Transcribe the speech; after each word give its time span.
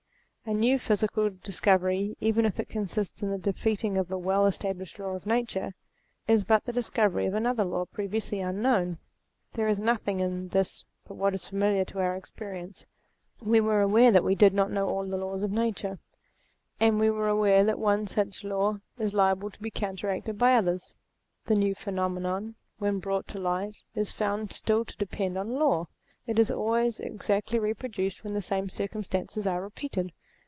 A 0.43 0.53
new 0.55 0.79
physical 0.79 1.29
discovery 1.29 2.17
even 2.19 2.45
if 2.47 2.59
it 2.59 2.67
consists 2.67 3.21
in 3.21 3.29
the 3.29 3.37
defeating 3.37 3.95
of 3.95 4.11
a 4.11 4.17
well 4.17 4.47
established 4.47 4.97
law 4.97 5.11
of 5.11 5.27
nature, 5.27 5.75
is 6.27 6.43
but 6.43 6.65
the 6.65 6.73
discovery 6.73 7.27
of 7.27 7.35
another 7.35 7.63
law 7.63 7.85
previously 7.85 8.39
unknown. 8.39 8.97
There 9.53 9.67
is 9.67 9.79
nothing 9.79 10.19
in 10.19 10.47
this 10.47 10.83
but 11.07 11.13
what 11.13 11.35
is 11.35 11.47
familiar 11.47 11.85
to 11.85 11.99
our 11.99 12.15
experience: 12.17 12.87
we 13.39 13.61
were 13.61 13.81
aware 13.81 14.11
that 14.11 14.23
we 14.23 14.33
did 14.33 14.51
not 14.55 14.71
know 14.71 14.89
all 14.89 15.05
the 15.07 15.15
laws 15.15 15.43
of 15.43 15.51
nature, 15.51 15.99
222 16.79 16.79
THEISM 16.79 16.87
and 16.89 16.99
we 16.99 17.09
were 17.11 17.27
aware 17.29 17.63
that 17.63 17.79
one 17.79 18.07
such 18.07 18.43
law 18.43 18.79
is 18.97 19.13
liable 19.13 19.51
to 19.51 19.61
be 19.61 19.69
counteracted 19.69 20.39
by 20.39 20.55
others. 20.55 20.91
The 21.45 21.55
new 21.55 21.75
phenomenon, 21.75 22.55
when 22.79 22.97
brought 22.97 23.27
to 23.29 23.39
light, 23.39 23.75
is 23.93 24.11
found 24.11 24.51
still 24.51 24.85
to 24.85 24.97
depend 24.97 25.37
on 25.37 25.51
law; 25.59 25.85
it 26.25 26.39
is 26.39 26.49
always 26.49 26.99
exactly 26.99 27.59
reproduced 27.59 28.23
when 28.23 28.33
the 28.33 28.41
same 28.41 28.69
circum 28.69 29.03
stances 29.03 29.45
are 29.45 29.61
repeated. 29.61 30.11